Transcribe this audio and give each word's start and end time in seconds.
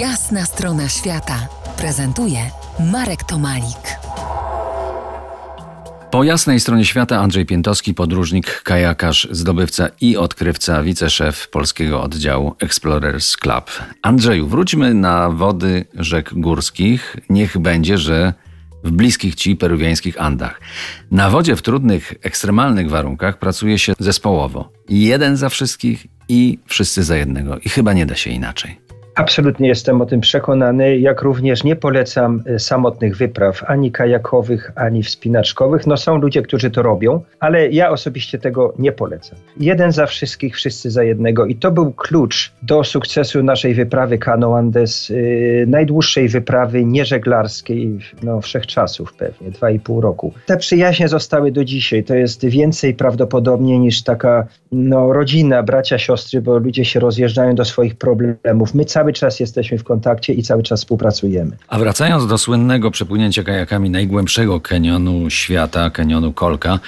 Jasna 0.00 0.44
strona 0.44 0.88
świata 0.88 1.48
prezentuje 1.78 2.38
Marek 2.92 3.24
Tomalik. 3.24 3.98
Po 6.10 6.24
jasnej 6.24 6.60
stronie 6.60 6.84
świata 6.84 7.18
Andrzej 7.20 7.46
Piętowski, 7.46 7.94
podróżnik, 7.94 8.62
kajakarz, 8.62 9.28
zdobywca 9.30 9.88
i 10.00 10.16
odkrywca, 10.16 10.82
wiceszef 10.82 11.48
polskiego 11.48 12.02
oddziału 12.02 12.54
Explorers 12.60 13.36
Club. 13.36 13.70
Andrzeju, 14.02 14.46
wróćmy 14.46 14.94
na 14.94 15.30
wody 15.30 15.84
rzek 15.94 16.34
górskich. 16.34 17.16
Niech 17.30 17.58
będzie, 17.58 17.98
że 17.98 18.34
w 18.84 18.90
bliskich 18.90 19.34
ci 19.34 19.56
peruwiańskich 19.56 20.20
Andach. 20.20 20.60
Na 21.10 21.30
wodzie 21.30 21.56
w 21.56 21.62
trudnych, 21.62 22.14
ekstremalnych 22.22 22.90
warunkach 22.90 23.38
pracuje 23.38 23.78
się 23.78 23.92
zespołowo. 23.98 24.72
Jeden 24.88 25.36
za 25.36 25.48
wszystkich 25.48 26.06
i 26.28 26.58
wszyscy 26.66 27.02
za 27.02 27.16
jednego. 27.16 27.58
I 27.58 27.68
chyba 27.68 27.92
nie 27.92 28.06
da 28.06 28.14
się 28.14 28.30
inaczej. 28.30 28.85
Absolutnie 29.16 29.68
jestem 29.68 30.00
o 30.00 30.06
tym 30.06 30.20
przekonany, 30.20 30.98
jak 30.98 31.22
również 31.22 31.64
nie 31.64 31.76
polecam 31.76 32.42
e, 32.46 32.58
samotnych 32.58 33.16
wypraw, 33.16 33.64
ani 33.66 33.92
kajakowych, 33.92 34.72
ani 34.74 35.02
wspinaczkowych. 35.02 35.86
No 35.86 35.96
są 35.96 36.16
ludzie, 36.16 36.42
którzy 36.42 36.70
to 36.70 36.82
robią, 36.82 37.20
ale 37.40 37.68
ja 37.68 37.90
osobiście 37.90 38.38
tego 38.38 38.74
nie 38.78 38.92
polecam. 38.92 39.38
Jeden 39.56 39.92
za 39.92 40.06
wszystkich, 40.06 40.54
wszyscy 40.54 40.90
za 40.90 41.02
jednego 41.02 41.46
i 41.46 41.54
to 41.54 41.70
był 41.70 41.92
klucz 41.92 42.52
do 42.62 42.84
sukcesu 42.84 43.42
naszej 43.42 43.74
wyprawy 43.74 44.18
Cano 44.18 44.56
Andes, 44.56 45.08
yy, 45.08 45.64
najdłuższej 45.68 46.28
wyprawy 46.28 46.84
nieżeglarskiej 46.84 47.98
no, 48.22 48.40
wszechczasów 48.40 49.14
pewnie, 49.14 49.50
dwa 49.50 49.70
i 49.70 49.80
pół 49.80 50.00
roku. 50.00 50.32
Te 50.46 50.56
przyjaźnie 50.56 51.08
zostały 51.08 51.52
do 51.52 51.64
dzisiaj, 51.64 52.04
to 52.04 52.14
jest 52.14 52.44
więcej 52.44 52.94
prawdopodobnie 52.94 53.78
niż 53.78 54.02
taka 54.02 54.46
no, 54.72 55.12
rodzina, 55.12 55.62
bracia, 55.62 55.98
siostry, 55.98 56.40
bo 56.40 56.58
ludzie 56.58 56.84
się 56.84 57.00
rozjeżdżają 57.00 57.54
do 57.54 57.64
swoich 57.64 57.94
problemów. 57.94 58.74
My 58.74 58.84
cały 58.84 59.05
czas 59.12 59.40
jesteśmy 59.40 59.78
w 59.78 59.84
kontakcie 59.84 60.32
i 60.32 60.42
cały 60.42 60.62
czas 60.62 60.80
współpracujemy. 60.80 61.56
A 61.68 61.78
wracając 61.78 62.26
do 62.26 62.38
słynnego 62.38 62.90
przepłynięcia 62.90 63.42
kajakami 63.42 63.90
najgłębszego 63.90 64.60
kanionu 64.60 65.30
świata, 65.30 65.90
kanionu 65.90 66.32
Kolka, 66.32 66.78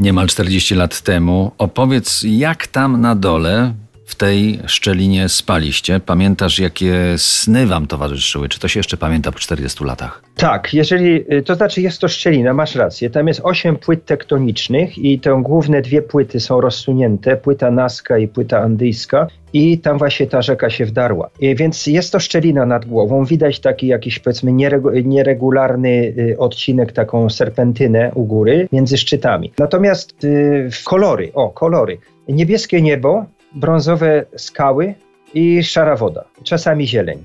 niemal 0.00 0.26
40 0.26 0.74
lat 0.74 1.00
temu, 1.00 1.52
opowiedz 1.58 2.22
jak 2.22 2.66
tam 2.66 3.00
na 3.00 3.14
dole 3.14 3.74
w 4.04 4.14
tej 4.14 4.58
szczelinie 4.66 5.28
spaliście. 5.28 6.00
Pamiętasz, 6.00 6.58
jakie 6.58 6.94
sny 7.16 7.66
wam 7.66 7.86
towarzyszyły? 7.86 8.48
Czy 8.48 8.60
to 8.60 8.68
się 8.68 8.80
jeszcze 8.80 8.96
pamięta 8.96 9.32
po 9.32 9.38
40 9.38 9.84
latach? 9.84 10.22
Tak, 10.36 10.74
jeżeli, 10.74 11.34
y, 11.34 11.42
to 11.42 11.54
znaczy 11.54 11.80
jest 11.80 12.00
to 12.00 12.08
szczelina, 12.08 12.54
masz 12.54 12.74
rację. 12.74 13.10
Tam 13.10 13.28
jest 13.28 13.40
osiem 13.44 13.76
płyt 13.76 14.04
tektonicznych 14.04 14.98
i 14.98 15.20
te 15.20 15.42
główne 15.42 15.82
dwie 15.82 16.02
płyty 16.02 16.40
są 16.40 16.60
rozsunięte, 16.60 17.36
płyta 17.36 17.70
Naska 17.70 18.18
i 18.18 18.28
płyta 18.28 18.60
Andyjska 18.60 19.26
i 19.52 19.78
tam 19.78 19.98
właśnie 19.98 20.26
ta 20.26 20.42
rzeka 20.42 20.70
się 20.70 20.84
wdarła. 20.84 21.30
I 21.40 21.54
więc 21.54 21.86
jest 21.86 22.12
to 22.12 22.20
szczelina 22.20 22.66
nad 22.66 22.86
głową, 22.86 23.24
widać 23.24 23.60
taki 23.60 23.86
jakiś 23.86 24.18
powiedzmy 24.18 24.52
nieregularny 25.04 26.14
y, 26.18 26.36
odcinek, 26.38 26.92
taką 26.92 27.30
serpentynę 27.30 28.12
u 28.14 28.24
góry 28.24 28.68
między 28.72 28.98
szczytami. 28.98 29.52
Natomiast 29.58 30.24
y, 30.24 30.70
kolory, 30.84 31.30
o 31.34 31.50
kolory, 31.50 31.98
niebieskie 32.28 32.82
niebo, 32.82 33.26
brązowe 33.54 34.24
skały 34.36 34.94
i 35.34 35.64
szara 35.64 35.96
woda, 35.96 36.24
czasami 36.42 36.86
zieleń. 36.86 37.24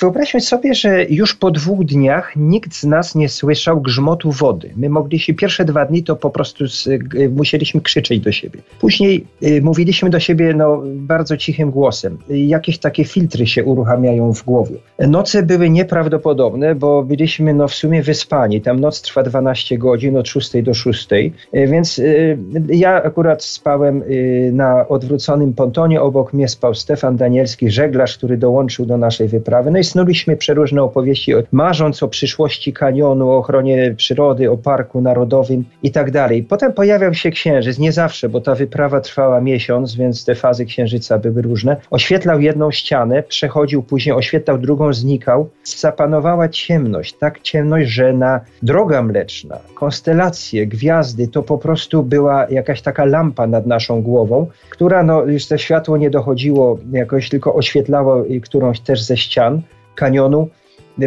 Wyobraźmy 0.00 0.40
sobie, 0.40 0.74
że 0.74 1.04
już 1.04 1.34
po 1.34 1.50
dwóch 1.50 1.84
dniach 1.84 2.32
nikt 2.36 2.74
z 2.74 2.84
nas 2.84 3.14
nie 3.14 3.28
słyszał 3.28 3.80
grzmotu 3.80 4.32
wody. 4.32 4.70
My 4.76 4.88
mogliśmy, 4.88 5.34
pierwsze 5.34 5.64
dwa 5.64 5.84
dni 5.84 6.02
to 6.02 6.16
po 6.16 6.30
prostu 6.30 6.68
z, 6.68 6.88
musieliśmy 7.30 7.80
krzyczeć 7.80 8.20
do 8.20 8.32
siebie. 8.32 8.60
Później 8.80 9.26
y, 9.42 9.62
mówiliśmy 9.62 10.10
do 10.10 10.20
siebie 10.20 10.54
no, 10.54 10.82
bardzo 10.84 11.36
cichym 11.36 11.70
głosem. 11.70 12.18
Jakieś 12.28 12.78
takie 12.78 13.04
filtry 13.04 13.46
się 13.46 13.64
uruchamiają 13.64 14.32
w 14.32 14.44
głowie. 14.44 14.76
Noce 14.98 15.42
były 15.42 15.70
nieprawdopodobne, 15.70 16.74
bo 16.74 17.02
byliśmy 17.02 17.54
no, 17.54 17.68
w 17.68 17.74
sumie 17.74 18.02
wyspani. 18.02 18.60
Tam 18.60 18.80
noc 18.80 19.02
trwa 19.02 19.22
12 19.22 19.78
godzin 19.78 20.16
od 20.16 20.28
6 20.28 20.62
do 20.62 20.74
6, 20.74 21.08
y, 21.12 21.32
więc 21.52 21.98
y, 21.98 22.38
ja 22.68 23.02
akurat 23.02 23.44
spałem 23.44 24.02
y, 24.02 24.50
na 24.54 24.88
odwróconym 24.88 25.52
pontonie. 25.52 26.00
Obok 26.00 26.32
mnie 26.32 26.48
spał 26.48 26.74
Stefan 26.74 27.16
Danielski, 27.16 27.70
żeglarz, 27.70 28.18
który 28.18 28.36
dołączył 28.36 28.86
do 28.86 28.96
naszej 28.98 29.28
wyprawy. 29.38 29.70
No 29.70 29.78
i 29.78 29.84
snuliśmy 29.84 30.36
przeróżne 30.36 30.82
opowieści, 30.82 31.32
marząc 31.52 32.02
o 32.02 32.08
przyszłości 32.08 32.72
kanionu, 32.72 33.30
o 33.30 33.36
ochronie 33.36 33.94
przyrody, 33.96 34.50
o 34.50 34.56
parku 34.56 35.00
narodowym 35.00 35.64
i 35.82 35.90
tak 35.90 36.10
dalej. 36.10 36.42
Potem 36.42 36.72
pojawiał 36.72 37.14
się 37.14 37.30
księżyc, 37.30 37.78
nie 37.78 37.92
zawsze, 37.92 38.28
bo 38.28 38.40
ta 38.40 38.54
wyprawa 38.54 39.00
trwała 39.00 39.40
miesiąc, 39.40 39.94
więc 39.94 40.24
te 40.24 40.34
fazy 40.34 40.64
księżyca 40.64 41.18
były 41.18 41.42
różne. 41.42 41.76
Oświetlał 41.90 42.40
jedną 42.40 42.70
ścianę, 42.70 43.22
przechodził 43.22 43.82
później, 43.82 44.14
oświetlał 44.14 44.58
drugą, 44.58 44.92
znikał. 44.92 45.48
Zapanowała 45.64 46.48
ciemność, 46.48 47.12
tak 47.12 47.40
ciemność, 47.40 47.90
że 47.90 48.12
na 48.12 48.40
droga 48.62 49.02
mleczna, 49.02 49.58
konstelacje, 49.74 50.66
gwiazdy, 50.66 51.28
to 51.28 51.42
po 51.42 51.58
prostu 51.58 52.02
była 52.02 52.46
jakaś 52.50 52.82
taka 52.82 53.04
lampa 53.04 53.46
nad 53.46 53.66
naszą 53.66 54.02
głową, 54.02 54.46
która, 54.70 55.02
no 55.02 55.24
już 55.24 55.46
to 55.46 55.58
światło 55.58 55.96
nie 55.96 56.10
dochodziło 56.10 56.78
jakoś, 56.92 57.28
tylko 57.28 57.54
oświetlało 57.54 58.24
którąś 58.44 58.80
też 58.80 59.02
ze 59.02 59.16
ścian 59.26 59.62
kanionu. 59.94 60.48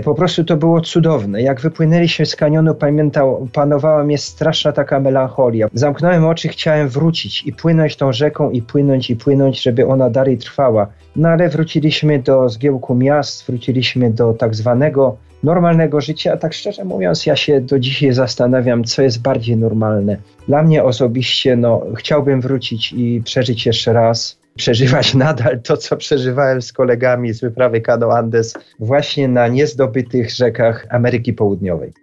Po 0.04 0.16
prostu 0.16 0.44
to 0.44 0.58
było 0.58 0.82
cudowne. 0.82 1.42
Jak 1.42 1.62
wypłynęliśmy 1.62 2.26
z 2.26 2.36
kanionu, 2.36 2.76
pamiętał, 2.76 3.48
panowała 3.54 4.04
mnie 4.04 4.18
straszna 4.18 4.72
taka 4.72 5.00
melancholia. 5.00 5.68
Zamknąłem 5.74 6.26
oczy, 6.26 6.48
chciałem 6.48 6.90
wrócić 6.90 7.44
i 7.44 7.54
płynąć 7.54 7.96
tą 7.96 8.14
rzeką 8.14 8.52
i 8.52 8.62
płynąć 8.62 9.10
i 9.10 9.16
płynąć, 9.16 9.62
żeby 9.62 9.88
ona 9.88 10.10
dalej 10.10 10.38
trwała. 10.38 10.88
No 11.16 11.30
ale 11.30 11.50
wróciliśmy 11.50 12.20
do 12.20 12.50
zgiełku 12.50 12.96
miast, 12.96 13.48
wróciliśmy 13.48 14.12
do 14.12 14.34
tak 14.34 14.56
zwanego 14.56 15.18
normalnego 15.44 16.02
życia. 16.02 16.38
Tak 16.38 16.54
szczerze 16.54 16.86
mówiąc, 16.86 17.26
ja 17.26 17.36
się 17.36 17.62
do 17.62 17.80
dzisiaj 17.80 18.14
zastanawiam, 18.14 18.84
co 18.84 19.02
jest 19.02 19.22
bardziej 19.22 19.58
normalne. 19.58 20.18
Dla 20.48 20.64
mnie 20.64 20.84
osobiście, 20.84 21.56
no, 21.56 21.82
chciałbym 21.96 22.42
wrócić 22.42 22.94
i 22.94 23.22
przeżyć 23.26 23.66
jeszcze 23.66 23.94
raz 23.94 24.39
przeżywać 24.58 25.14
nadal 25.26 25.62
to, 25.62 25.78
co 25.78 25.98
przeżywałem 25.98 26.62
z 26.62 26.74
kolegami 26.74 27.34
z 27.34 27.42
wyprawy 27.42 27.82
Cano 27.82 28.18
Andes 28.18 28.54
właśnie 28.80 29.28
na 29.28 29.48
niezdobytych 29.48 30.32
rzekach 30.32 30.88
Ameryki 30.90 31.34
Południowej. 31.34 31.94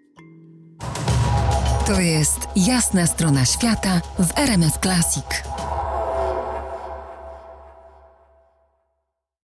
To 1.86 2.00
jest 2.00 2.48
jasna 2.56 3.06
strona 3.06 3.44
świata 3.44 4.00
w 4.18 4.38
RMS 4.38 4.78
Classic. 4.82 5.55